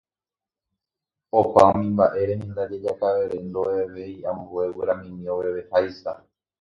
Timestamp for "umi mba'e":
1.71-2.21